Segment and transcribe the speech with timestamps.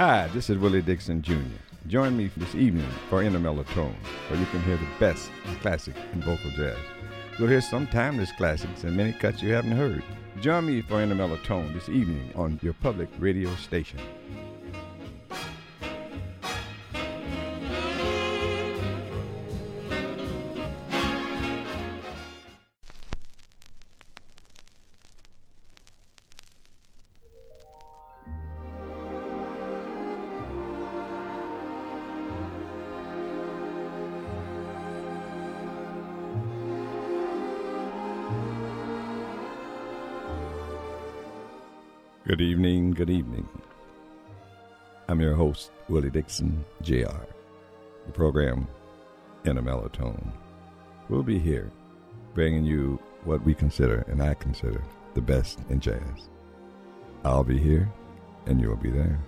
[0.00, 1.34] Hi, this is Willie Dixon Jr.
[1.86, 3.94] Join me this evening for In a Mellow Tone,
[4.28, 6.78] where you can hear the best in classic and vocal jazz.
[7.38, 10.02] You'll hear some timeless classics and many cuts you haven't heard.
[10.40, 14.00] Join me for In a Mellow Tone this evening on your public radio station.
[43.00, 43.48] Good evening.
[45.08, 47.24] I'm your host, Willie Dixon, Jr.
[48.04, 48.68] The program,
[49.46, 50.30] In a Mellow Tone.
[51.08, 51.72] We'll be here
[52.34, 56.28] bringing you what we consider, and I consider, the best in jazz.
[57.24, 57.90] I'll be here,
[58.44, 59.18] and you'll be there.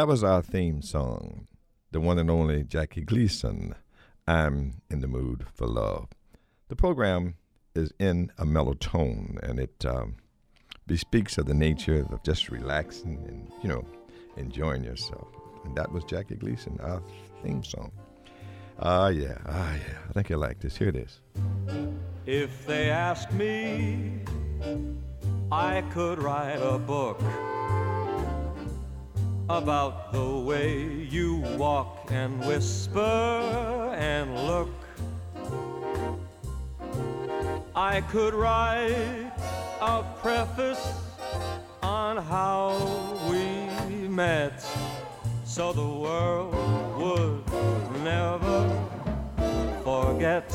[0.00, 1.46] That was our theme song,
[1.90, 3.74] the one and only Jackie Gleason,
[4.26, 6.08] I'm in the Mood for Love.
[6.68, 7.34] The program
[7.74, 10.16] is in a mellow tone and it um,
[10.86, 13.84] bespeaks of the nature of just relaxing and, you know,
[14.38, 15.28] enjoying yourself.
[15.66, 17.02] And that was Jackie Gleason, our
[17.42, 17.92] theme song.
[18.78, 19.98] Ah, uh, yeah, ah, yeah.
[20.08, 20.78] I think you like this.
[20.78, 21.20] Here it is.
[22.24, 24.20] If they ask me,
[25.52, 27.20] I could write a book
[29.50, 34.70] about the way you walk and whisper and look.
[37.74, 39.32] I could write
[39.80, 40.94] a preface
[41.82, 44.64] on how we met
[45.44, 46.54] so the world
[47.00, 47.42] would
[48.04, 48.60] never
[49.82, 50.48] forget.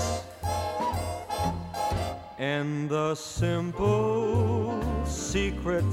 [2.37, 5.83] And the simple secret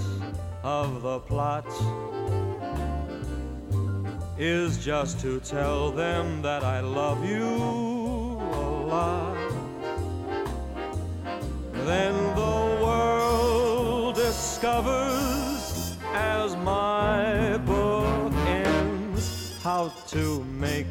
[0.62, 1.66] of the plot
[4.42, 9.36] is just to tell them that I love you a lot.
[11.72, 20.88] Then the world discovers as my book ends how to make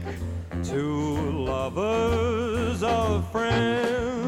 [0.64, 4.21] two lovers of friends.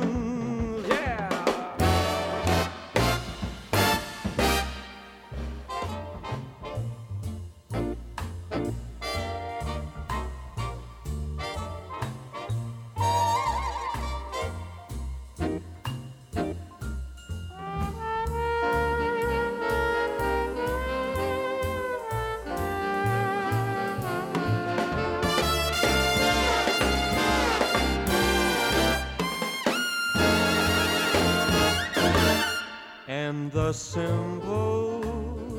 [33.34, 35.02] The simple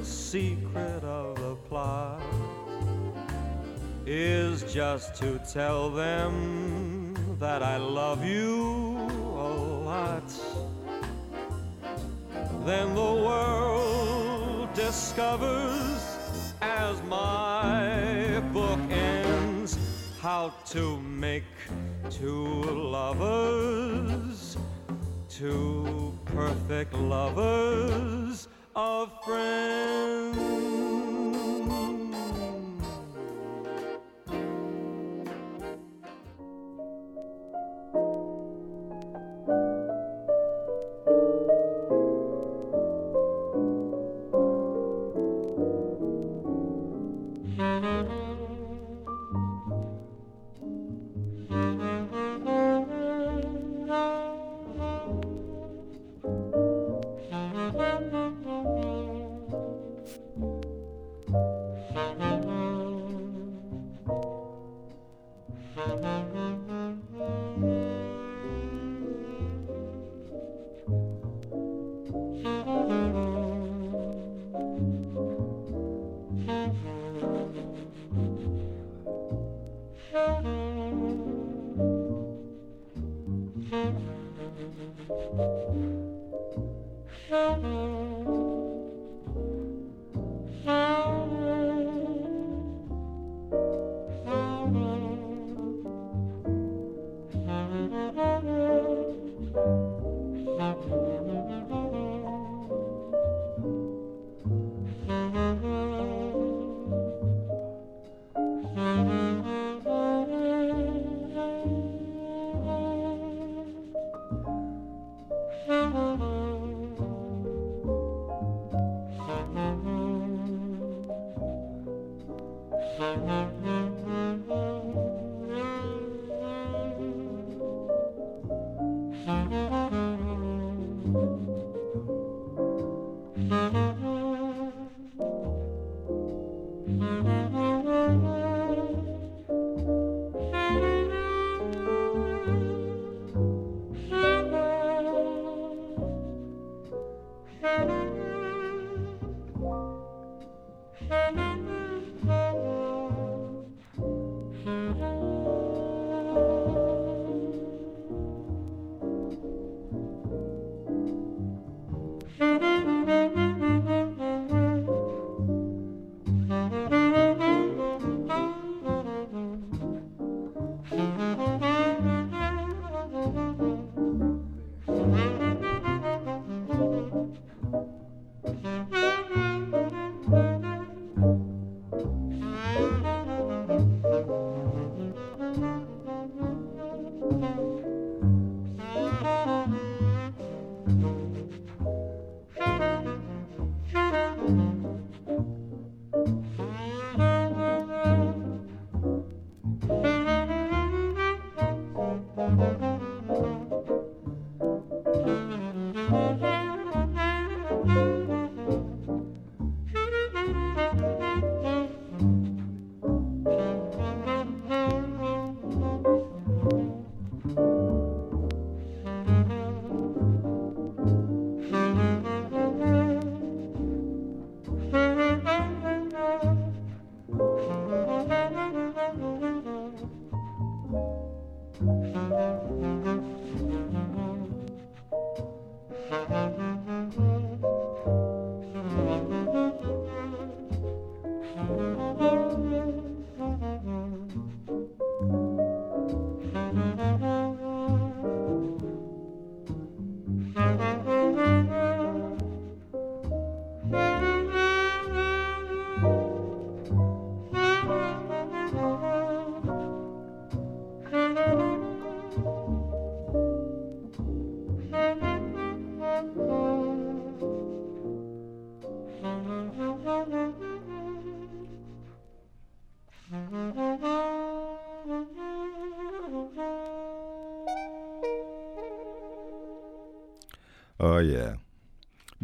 [0.03, 2.23] secret of the plot
[4.07, 8.97] is just to tell them that I love you
[9.49, 9.51] a
[9.91, 10.31] lot.
[12.65, 16.03] Then the world discovers
[16.61, 19.79] as my book ends
[20.21, 21.45] how to make
[22.11, 24.57] two lovers
[25.35, 26.04] two
[26.35, 30.84] perfect lovers of friends.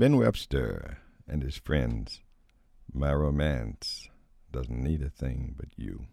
[0.00, 0.96] Ben Webster
[1.28, 2.22] and his friends.
[2.90, 4.08] My romance
[4.50, 6.06] doesn't need a thing but you.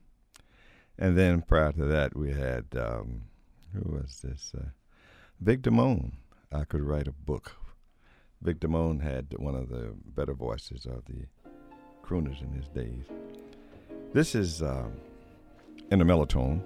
[0.99, 3.21] And then prior to that, we had, um,
[3.73, 4.51] who was this?
[4.53, 4.71] Uh,
[5.39, 6.15] Vic Damone.
[6.51, 7.55] I could write a book.
[8.41, 11.25] Vic Damone had one of the better voices of the
[12.05, 13.05] crooners in his days.
[14.11, 14.99] This is um,
[15.91, 16.61] in a Mellotone.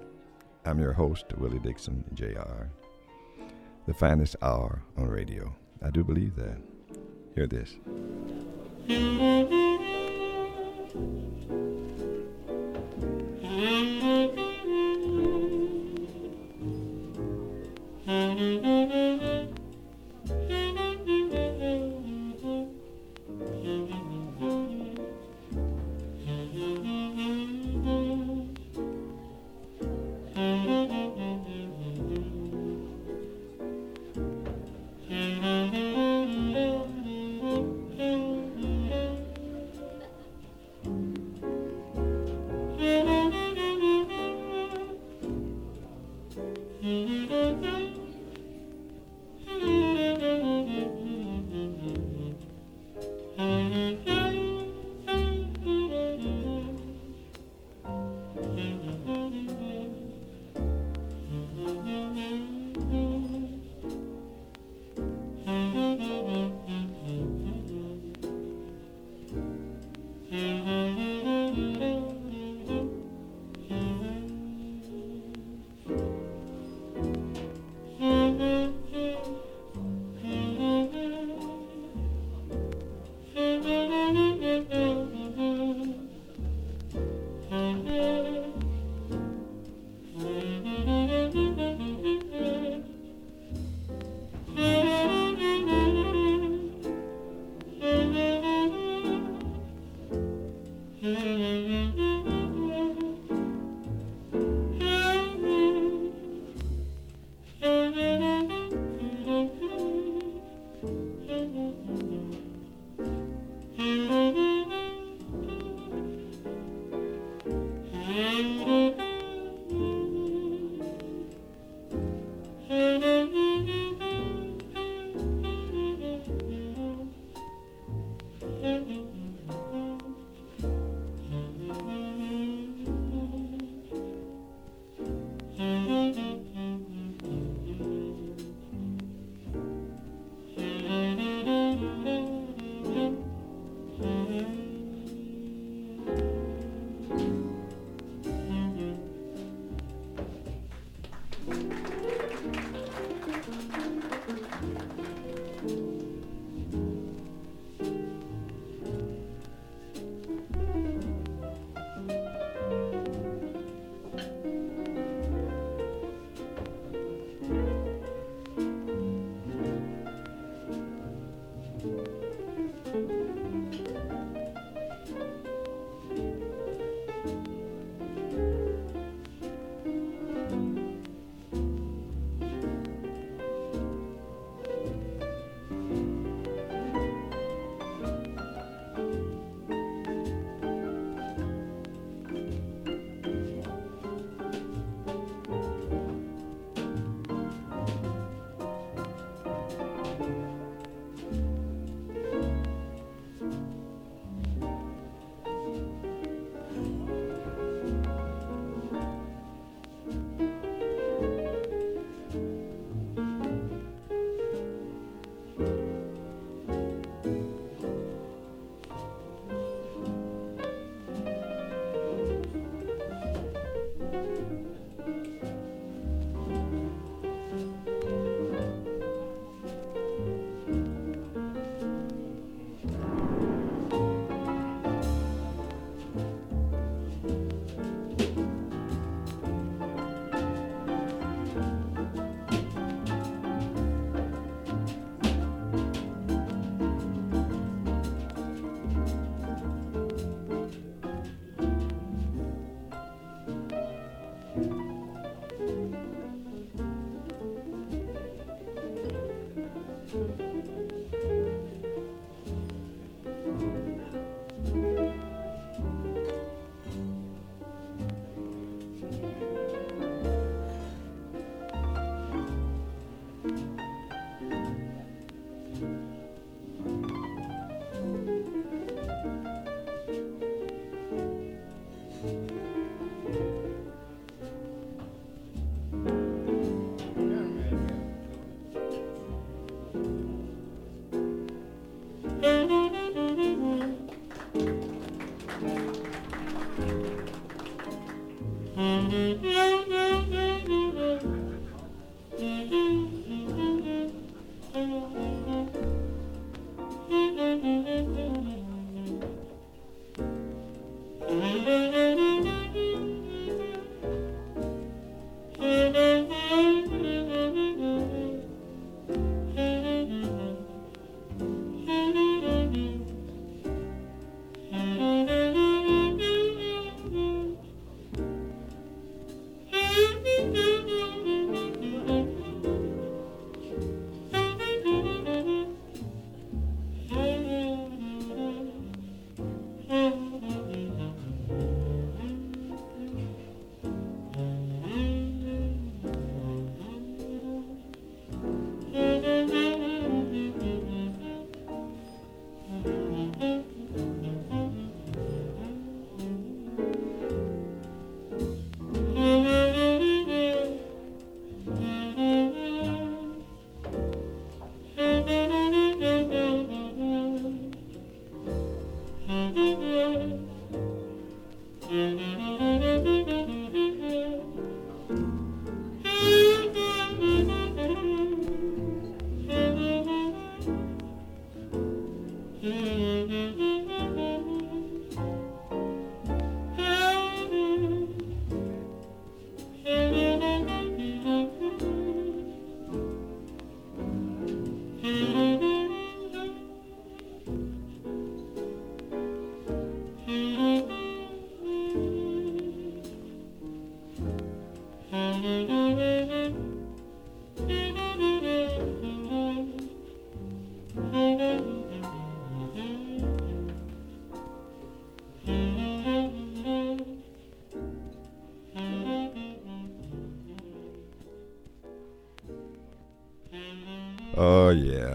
[0.64, 2.64] I'm your host, Willie Dixon, Jr.
[3.86, 5.54] The finest hour on radio.
[5.84, 6.71] I do believe that.
[7.34, 7.76] Hear this.
[18.06, 18.71] Mm-hmm.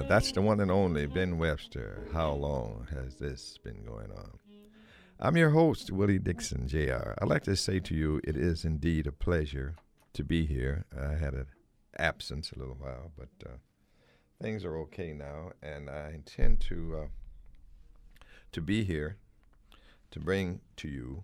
[0.07, 2.07] That's the one and only Ben Webster.
[2.13, 4.39] How long has this been going on?
[5.19, 7.13] I'm your host, Willie Dixon, Jr.
[7.21, 9.75] I'd like to say to you, it is indeed a pleasure
[10.13, 10.85] to be here.
[10.97, 11.47] I had an
[11.99, 13.57] absence a little while, but uh,
[14.41, 19.17] things are okay now, and I intend to uh, to be here
[20.11, 21.23] to bring to you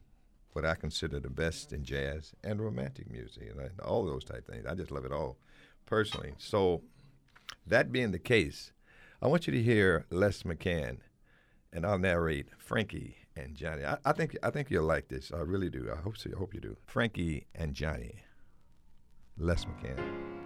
[0.51, 4.65] what I consider the best in jazz and romantic music, and all those type things.
[4.65, 5.37] I just love it all,
[5.85, 6.33] personally.
[6.37, 6.81] So
[7.65, 8.71] that being the case,
[9.21, 10.97] I want you to hear Les McCann,
[11.71, 13.85] and I'll narrate Frankie and Johnny.
[13.85, 15.31] I, I think I think you'll like this.
[15.33, 15.89] I really do.
[15.91, 16.29] I hope so.
[16.33, 16.77] I hope you do.
[16.85, 18.23] Frankie and Johnny.
[19.37, 20.42] Les McCann.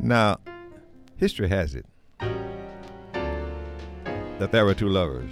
[0.00, 0.38] Now,
[1.16, 1.84] history has it
[4.38, 5.30] that there were two lovers,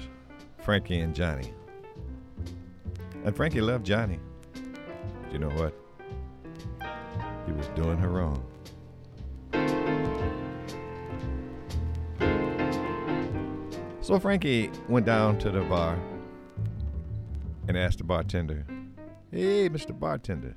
[0.58, 1.52] Frankie and Johnny.
[3.24, 4.18] And Frankie loved Johnny.
[4.52, 5.72] But you know what?
[7.46, 8.44] He was doing her wrong.
[14.00, 15.96] So Frankie went down to the bar
[17.68, 18.66] and asked the bartender,
[19.30, 19.96] Hey, Mr.
[19.96, 20.56] Bartender,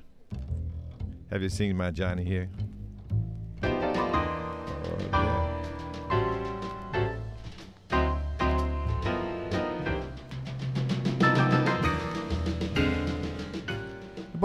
[1.30, 2.48] have you seen my Johnny here?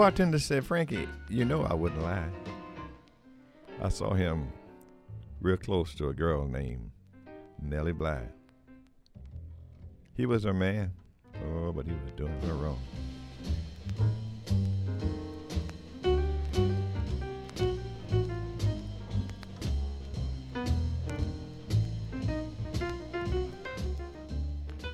[0.06, 2.28] Bartender said, Frankie, you know I wouldn't lie.
[3.82, 4.52] I saw him
[5.40, 6.92] real close to a girl named
[7.60, 8.22] Nellie Bly.
[10.14, 10.92] He was her man.
[11.44, 12.78] Oh, but he was doing her wrong.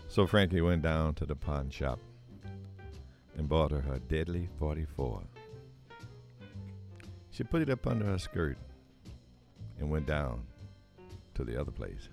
[0.08, 1.98] So Frankie went down to the pawn shop
[3.42, 5.20] and bought her her deadly 44.
[7.32, 8.56] She put it up under her skirt
[9.80, 10.44] and went down
[11.34, 12.08] to the other place.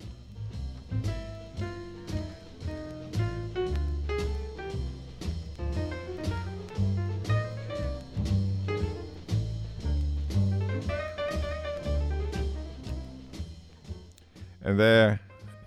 [14.63, 15.19] And there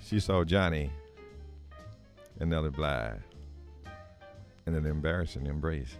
[0.04, 0.90] she saw Johnny
[2.40, 3.14] and Nellie Bly
[4.66, 5.96] in an embarrassing embrace.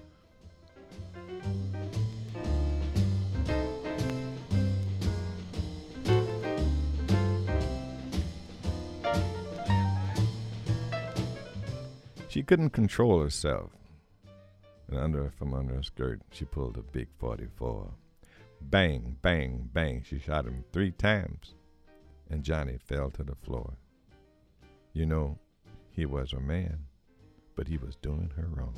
[12.29, 13.73] She couldn't control herself.
[14.89, 17.91] And under from under her skirt, she pulled a big 44.
[18.63, 21.55] Bang, bang, bang, she shot him three times,
[22.31, 23.75] and Johnny fell to the floor.
[24.95, 25.39] You know,
[25.91, 26.87] he was a man
[27.55, 28.75] but he was doing her wrong.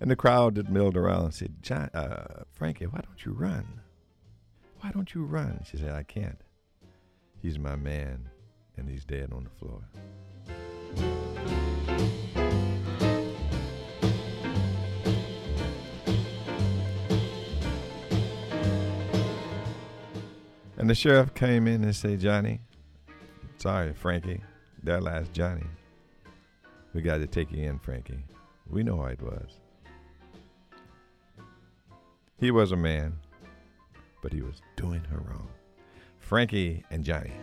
[0.00, 3.80] And the crowd that milled around and said, John, uh, Frankie, why don't you run?
[4.80, 5.62] Why don't you run?
[5.64, 6.40] She said, I can't.
[7.40, 8.28] He's my man,
[8.76, 9.82] and he's dead on the floor.
[20.82, 22.60] And the sheriff came in and said, Johnny,
[23.56, 24.42] sorry, Frankie,
[24.82, 25.62] that last Johnny.
[26.92, 28.24] We got to take you in, Frankie.
[28.68, 29.60] We know how it was.
[32.36, 33.16] He was a man,
[34.24, 35.46] but he was doing her wrong.
[36.18, 37.34] Frankie and Johnny.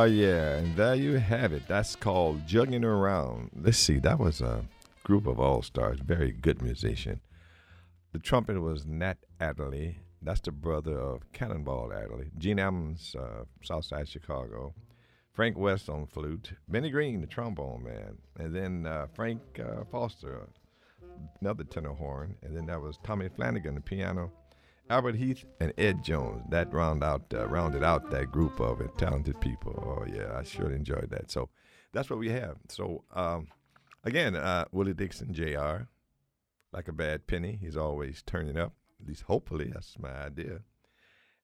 [0.00, 0.56] Oh, yeah.
[0.56, 1.68] And there you have it.
[1.68, 3.50] That's called Jugging Around.
[3.54, 3.98] Let's see.
[3.98, 4.64] That was a
[5.04, 5.98] group of all stars.
[6.02, 7.20] Very good musician.
[8.12, 9.98] The trumpet was Nat Adderley.
[10.22, 12.30] That's the brother of Cannonball Adderley.
[12.38, 14.72] Gene Ammons, uh, Southside Chicago.
[15.34, 16.54] Frank Wess on flute.
[16.66, 18.16] Benny Green, the trombone man.
[18.38, 20.48] And then uh, Frank uh, Foster,
[21.42, 22.36] another tenor horn.
[22.42, 24.32] And then that was Tommy Flanagan, the piano.
[24.90, 26.42] Albert Heath and Ed Jones.
[26.48, 29.72] That round out, uh, rounded out that group of talented people.
[29.86, 31.30] Oh yeah, I sure enjoyed that.
[31.30, 31.48] So
[31.92, 32.56] that's what we have.
[32.68, 33.46] So um,
[34.02, 35.84] again, uh, Willie Dixon, Jr.
[36.72, 38.74] Like a bad penny, he's always turning up.
[39.00, 40.60] At least hopefully, that's my idea.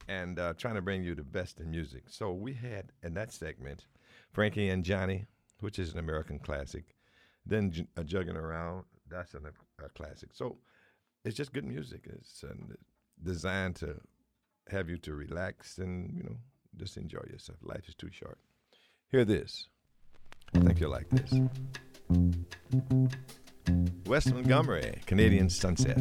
[0.09, 2.05] And uh, trying to bring you the best in music.
[2.09, 3.87] So we had in that segment
[4.33, 5.27] Frankie and Johnny,
[5.61, 6.97] which is an American classic.
[7.45, 9.47] Then J- uh, Jugging Around, that's an,
[9.85, 10.31] a classic.
[10.33, 10.59] So
[11.25, 12.09] it's just good music.
[12.13, 12.43] It's
[13.23, 13.97] designed to
[14.69, 16.37] have you to relax and you know
[16.77, 17.59] just enjoy yourself.
[17.63, 18.39] Life is too short.
[19.11, 19.69] Hear this.
[20.55, 21.33] I think you'll like this.
[24.07, 25.99] Wes Montgomery, Canadian Sunset.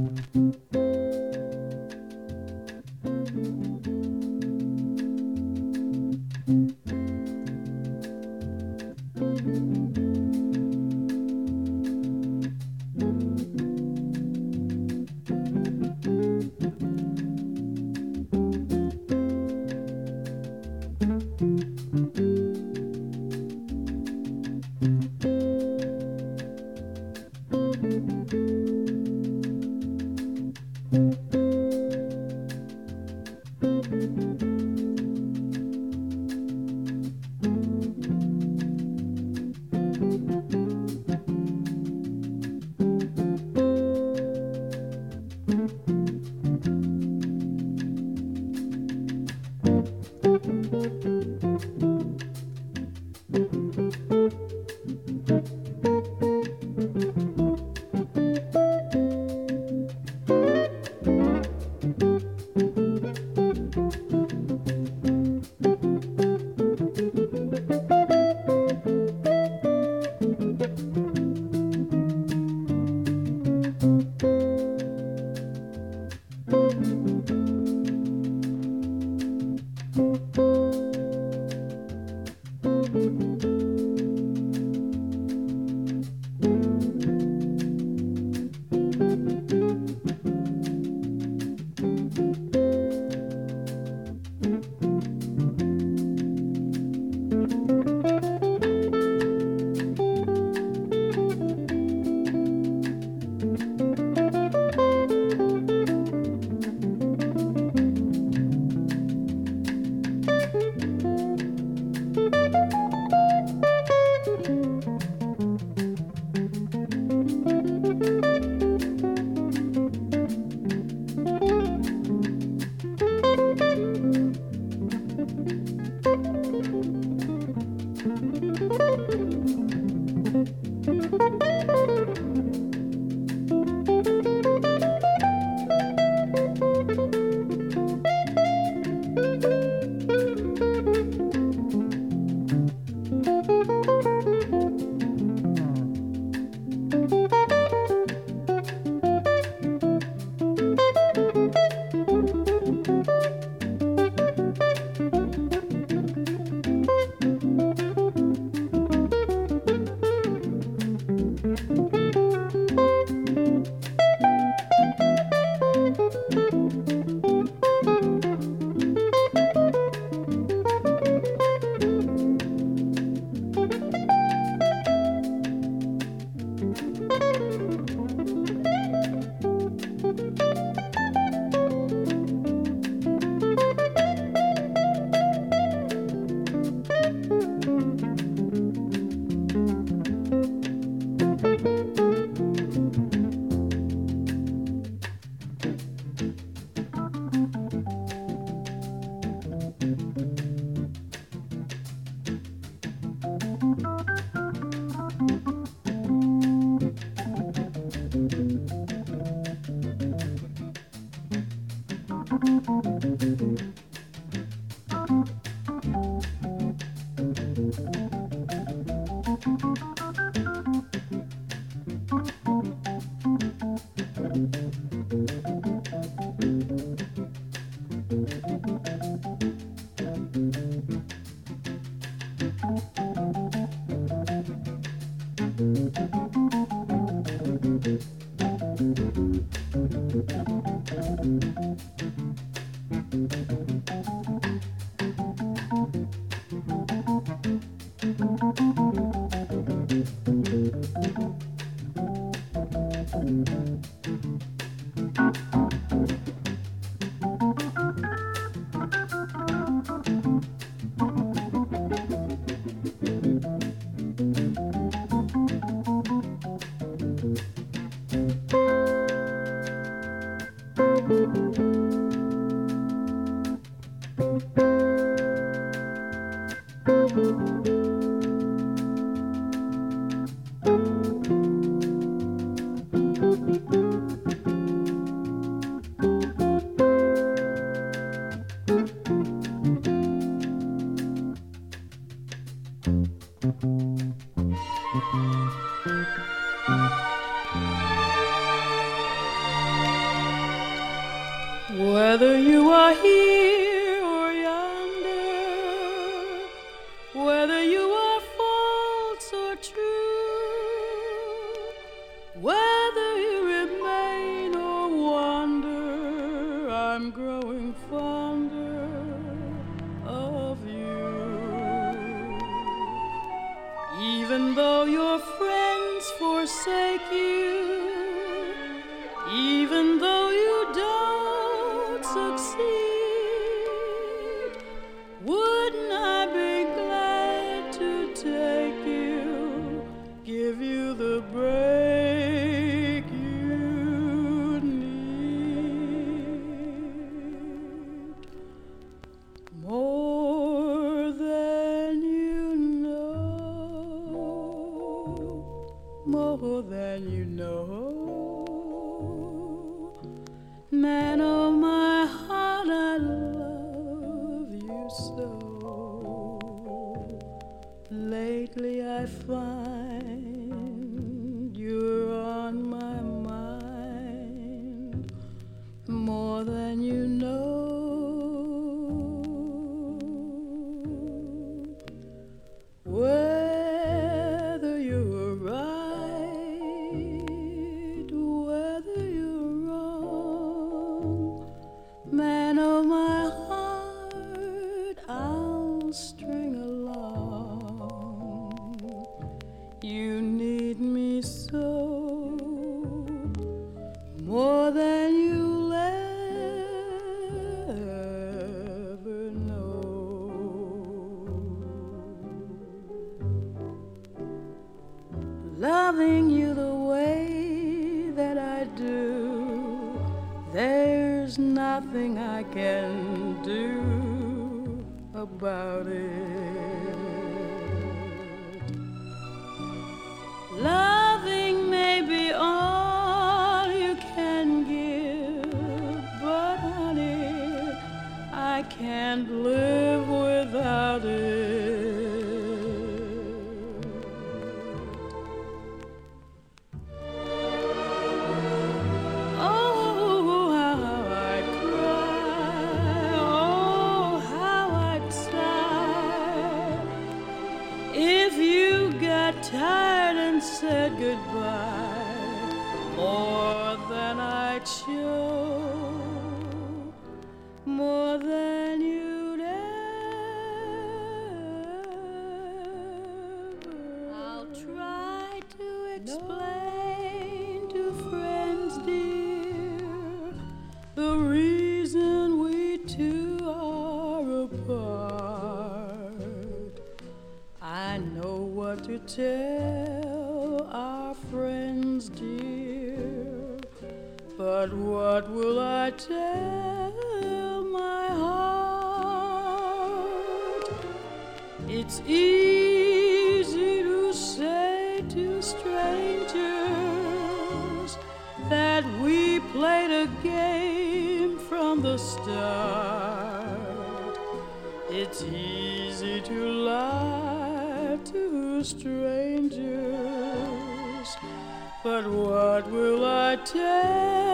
[521.85, 524.24] Will what will I'll wonder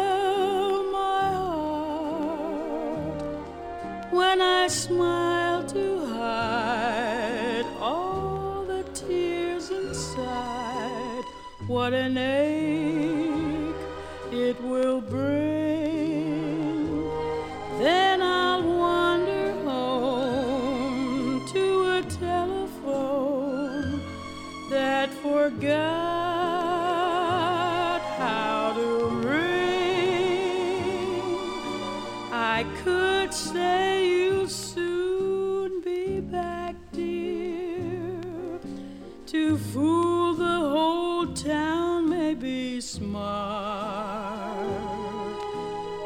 [39.32, 43.16] To fool the whole town may be smart.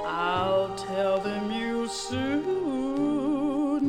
[0.05, 3.09] I'll tell them you'll soon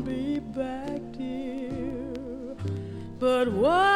[0.00, 2.56] be back, dear.
[3.18, 3.95] But what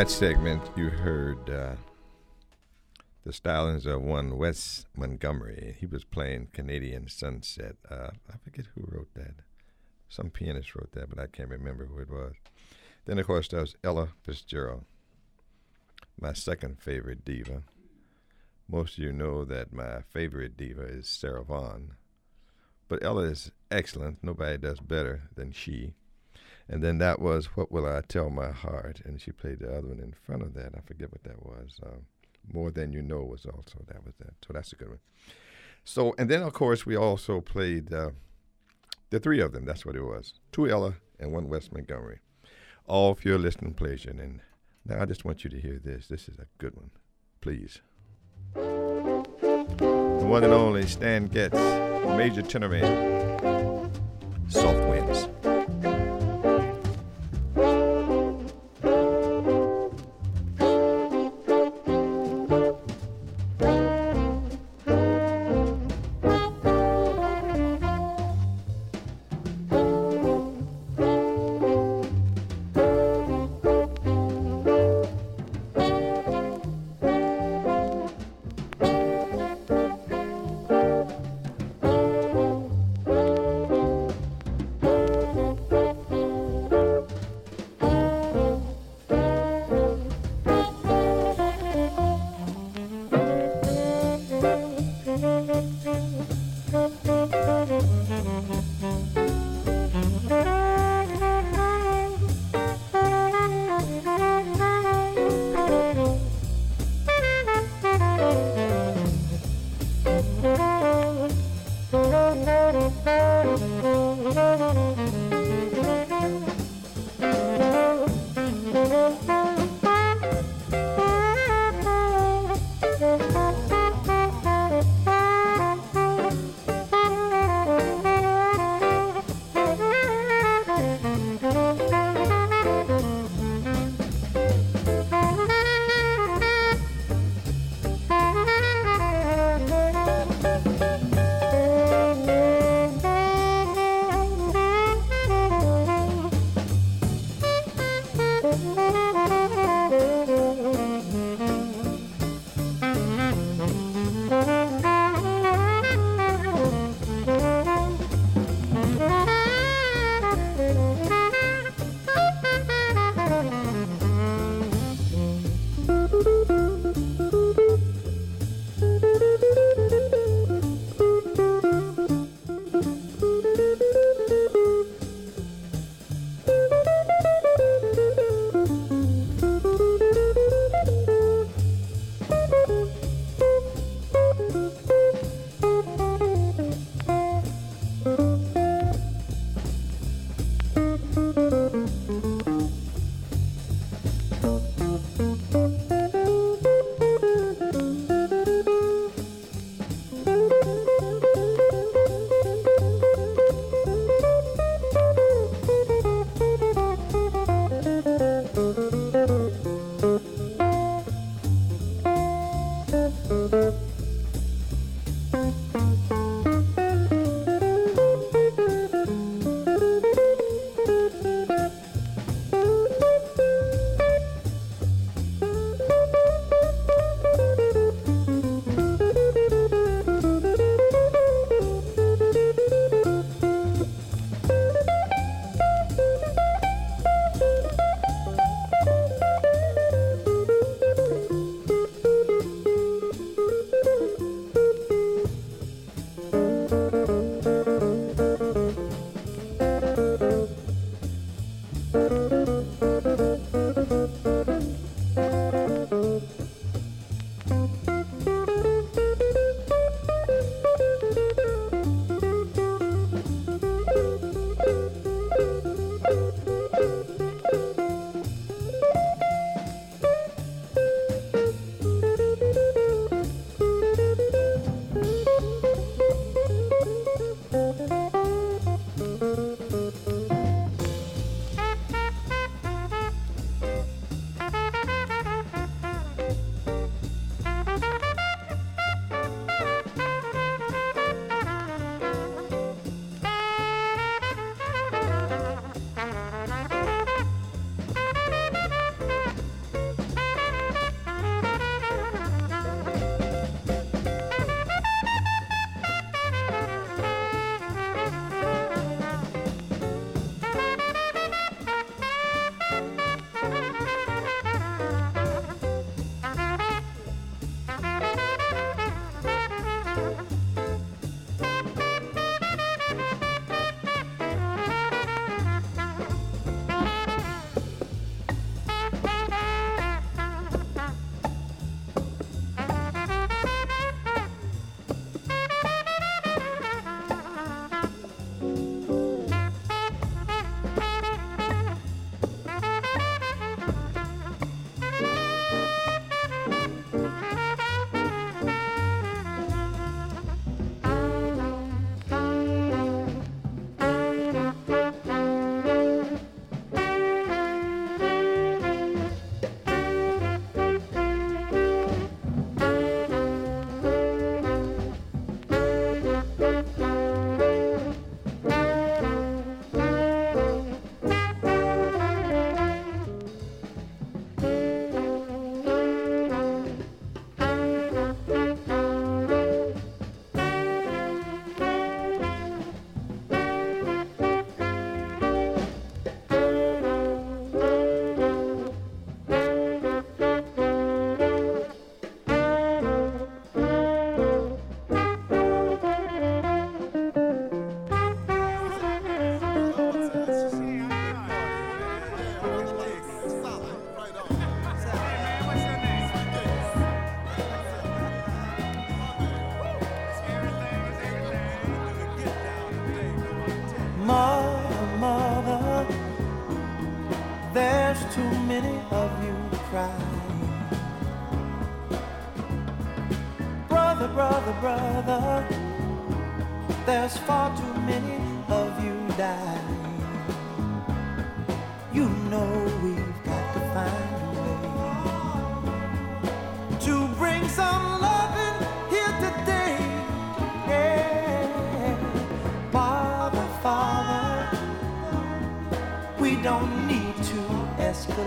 [0.00, 1.74] that segment, you heard uh,
[3.22, 5.76] the stylings of one Wes Montgomery.
[5.78, 7.76] He was playing Canadian Sunset.
[7.90, 9.34] Uh, I forget who wrote that.
[10.08, 12.32] Some pianist wrote that, but I can't remember who it was.
[13.04, 14.86] Then, of course, there was Ella Fitzgerald,
[16.18, 17.62] my second favorite diva.
[18.70, 21.92] Most of you know that my favorite diva is Sarah Vaughan.
[22.88, 24.20] But Ella is excellent.
[24.22, 25.92] Nobody does better than she.
[26.72, 29.02] And then that was What Will I Tell My Heart?
[29.04, 30.72] And she played the other one in front of that.
[30.76, 31.80] I forget what that was.
[31.84, 32.06] Um,
[32.52, 34.34] More Than You Know was also, that was that.
[34.46, 35.00] So that's a good one.
[35.84, 38.10] So, and then of course we also played uh,
[39.10, 39.64] the three of them.
[39.64, 40.34] That's what it was.
[40.52, 42.20] Two Ella and one Wes Montgomery.
[42.86, 44.10] All for your listening pleasure.
[44.10, 44.40] And
[44.84, 46.06] now I just want you to hear this.
[46.06, 46.90] This is a good one.
[47.40, 47.80] Please.
[48.54, 53.90] The one and only Stan Getz, Major Tenorman,
[54.48, 54.78] Soft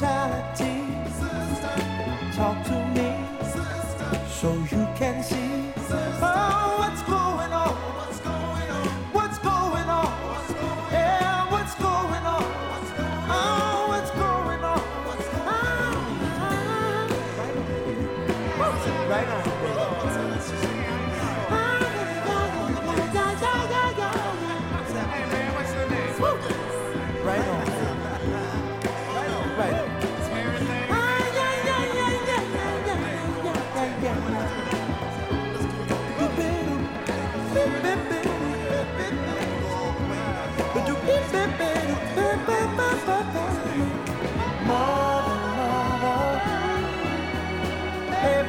[0.00, 0.54] Talk
[2.64, 3.09] to me.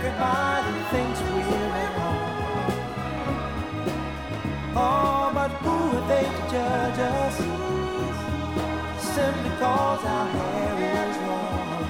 [0.03, 2.73] everybody thinks we're at home.
[4.75, 7.35] Oh, but who are they to judge us?
[9.13, 11.85] Simply cause our hair is long.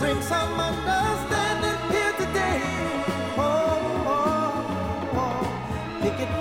[0.00, 2.60] Bring some understanding here today.
[3.36, 3.44] Oh.
[4.16, 5.42] oh, oh.
[6.00, 6.32] Pick it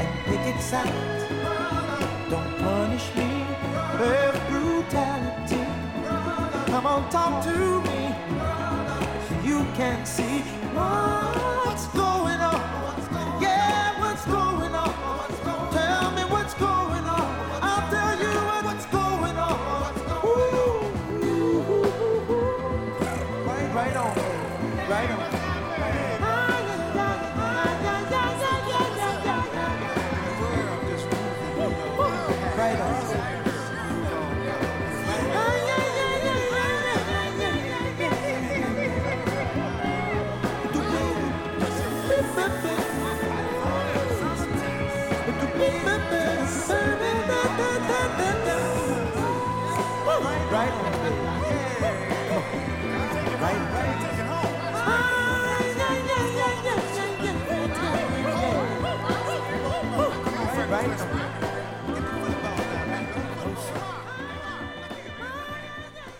[0.00, 0.58] and pick it.
[2.30, 3.33] Don't punish me
[4.00, 5.64] with brutality.
[6.70, 8.14] Come on, talk to me.
[9.48, 10.40] You can see
[10.74, 12.13] what's going on.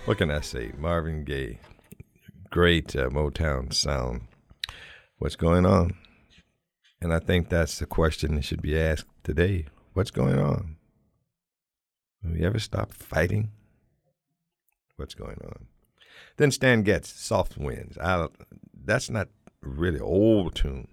[0.04, 0.72] What can I say?
[0.76, 1.60] Marvin Gaye,
[2.50, 4.22] great uh, Motown sound.
[5.16, 5.94] What's going on?
[7.00, 9.64] And I think that's the question that should be asked today.
[9.94, 10.76] What's going on?
[12.22, 13.50] Have we ever stopped fighting?
[14.96, 15.68] What's going on?
[16.36, 17.96] Then Stan Getz, Soft Winds.
[17.96, 18.26] I,
[18.74, 19.28] that's not
[19.62, 20.88] really old tune,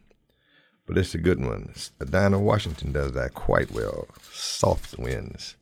[0.85, 1.73] but it's a good one.
[1.99, 4.07] Dinah Washington does that quite well.
[4.31, 5.55] Soft Winds.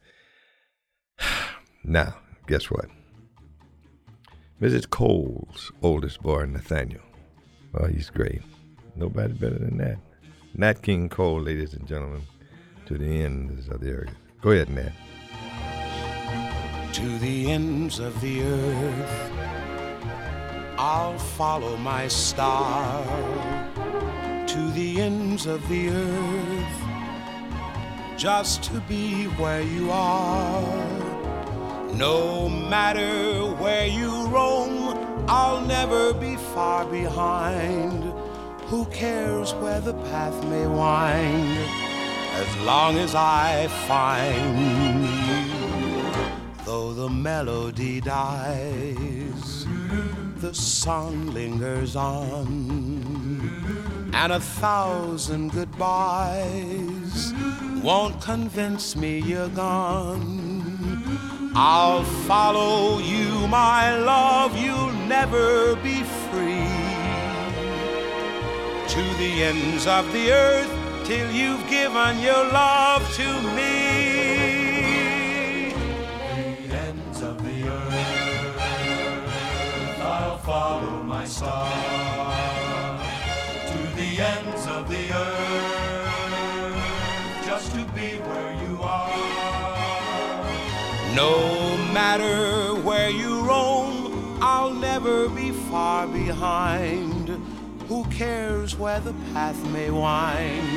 [1.82, 2.15] Now,
[2.45, 2.88] guess what?
[4.61, 4.89] Mrs.
[4.89, 7.01] Cole's oldest boy, Nathaniel.
[7.72, 8.41] Well, he's great.
[8.95, 9.97] Nobody better than that.
[10.55, 12.24] Nat King Cole, ladies and gentlemen,
[12.86, 14.13] to the ends of the earth.
[14.41, 14.91] Go ahead, Nat.
[16.93, 19.32] to the ends of the earth.
[20.78, 23.03] I'll follow my star
[24.60, 26.80] to the ends of the earth
[28.18, 30.64] just to be where you are.
[31.93, 34.74] No matter where you roam,
[35.30, 38.03] I'll never be far behind.
[38.70, 41.57] Who cares where the path may wind?
[42.43, 45.45] As long as I find you.
[46.66, 49.66] Though the melody dies,
[50.43, 52.89] the song lingers on.
[54.14, 57.34] And a thousand goodbyes
[57.84, 61.51] won't convince me you're gone.
[61.55, 66.68] I'll follow you, my love, you'll never be free.
[68.93, 70.72] To the ends of the earth
[71.05, 74.10] till you've given your love to me.
[76.68, 78.60] the ends of the earth.
[80.01, 82.18] I'll follow my star
[84.90, 86.76] the earth,
[87.46, 90.46] just to be where you are.
[91.16, 97.30] No matter where you roam, I'll never be far behind.
[97.88, 100.68] Who cares where the path may wind?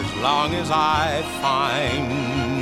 [0.00, 2.61] As long as I find.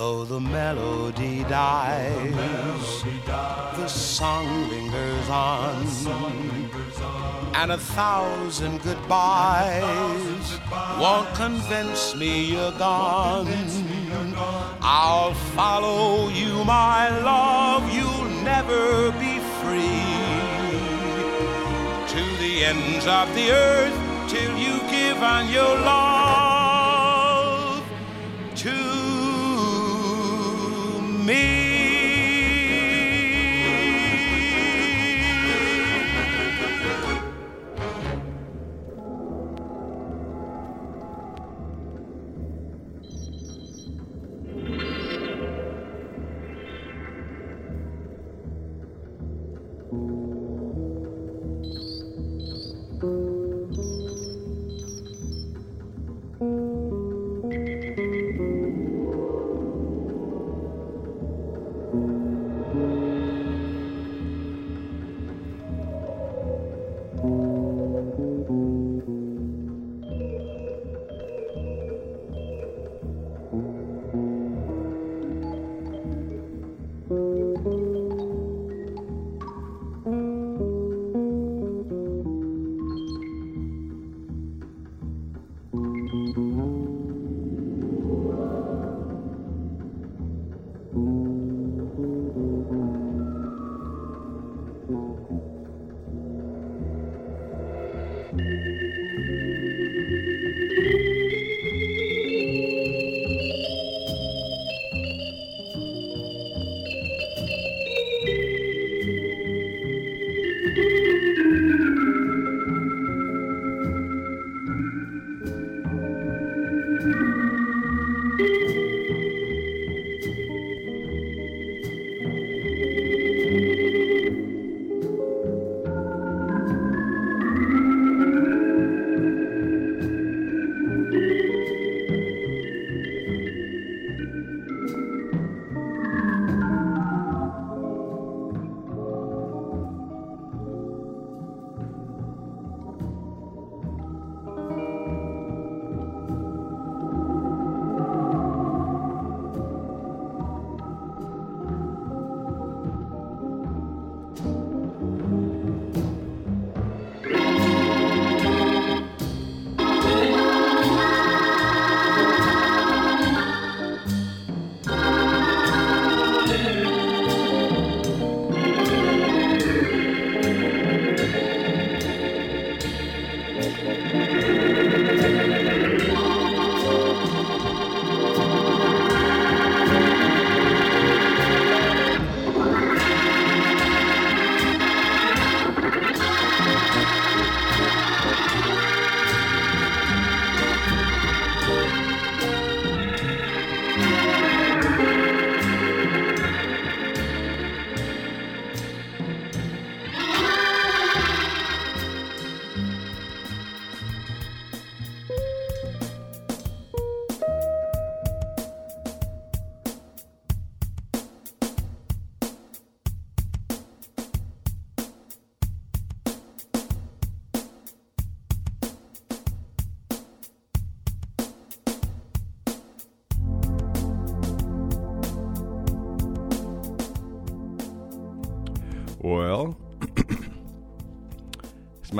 [0.00, 2.32] Though the melody dies,
[3.76, 5.86] the song lingers on.
[7.54, 10.58] And a thousand goodbyes
[10.98, 13.46] won't convince me you're gone.
[14.80, 20.00] I'll follow you, my love, you'll never be free.
[22.14, 26.70] To the ends of the earth till you give given your love
[28.56, 29.19] to
[31.30, 31.59] me.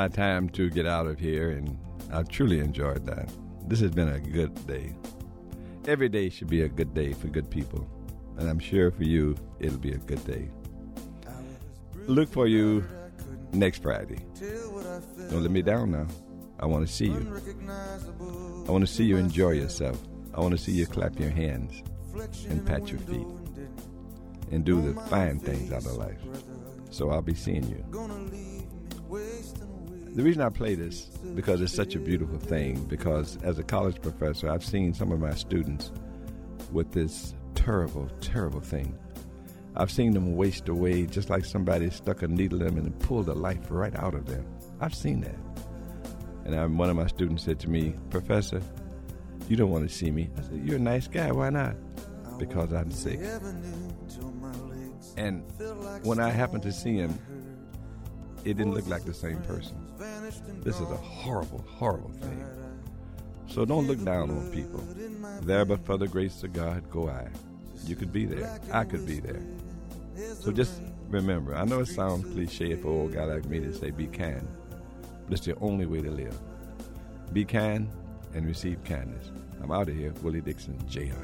[0.00, 1.76] My time to get out of here, and
[2.10, 3.28] I've truly enjoyed that.
[3.68, 4.94] This has been a good day.
[5.86, 7.86] Every day should be a good day for good people,
[8.38, 10.48] and I'm sure for you, it'll be a good day.
[12.06, 12.82] Look for you
[13.52, 14.24] next Friday.
[15.28, 16.06] Don't let me down now.
[16.60, 17.42] I want to see you.
[18.66, 20.00] I want to see you enjoy yourself.
[20.32, 21.82] I want to see you clap your hands
[22.48, 23.26] and pat your feet
[24.50, 26.22] and do the fine things out of life.
[26.88, 27.84] So I'll be seeing you.
[30.14, 31.02] The reason I play this
[31.34, 32.84] because it's such a beautiful thing.
[32.84, 35.92] Because as a college professor, I've seen some of my students
[36.72, 38.98] with this terrible, terrible thing.
[39.76, 43.26] I've seen them waste away just like somebody stuck a needle in them and pulled
[43.26, 44.44] the life right out of them.
[44.80, 45.36] I've seen that.
[46.44, 48.60] And I, one of my students said to me, Professor,
[49.48, 50.28] you don't want to see me.
[50.36, 51.30] I said, You're a nice guy.
[51.30, 51.76] Why not?
[52.38, 53.20] Because I'm sick.
[55.16, 55.44] And
[56.04, 57.16] when I happened to see him,
[58.44, 59.89] it didn't look like the same person.
[60.62, 62.44] This is a horrible, horrible thing.
[63.48, 64.82] So don't look down on people.
[65.42, 67.28] There but for the grace of God go I.
[67.84, 68.60] You could be there.
[68.72, 69.42] I could be there.
[70.38, 73.74] So just remember, I know it sounds cliche for a old guy like me to
[73.74, 74.46] say be kind,
[75.24, 76.38] but it's the only way to live.
[77.32, 77.90] Be kind
[78.34, 79.30] and receive kindness.
[79.62, 80.12] I'm out of here.
[80.22, 81.14] Willie Dixon, Jr.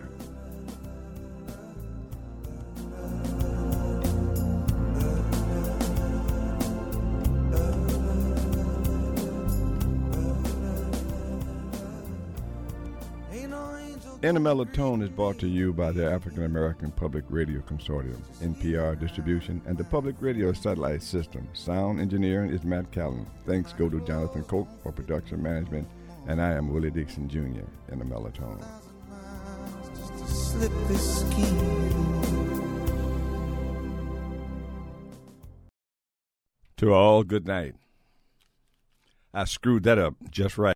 [14.23, 18.19] In a Mellow Tone is brought to you by the African American Public Radio Consortium,
[18.41, 21.47] NPR distribution, and the Public Radio Satellite System.
[21.53, 23.27] Sound engineering is Matt Callan.
[23.47, 25.87] Thanks go to Jonathan Coke for production management,
[26.27, 27.67] and I am Willie Dixon Jr.
[27.93, 28.64] in a Mellow Tone.
[36.79, 37.75] To all, good night.
[39.35, 40.76] I screwed that up just right.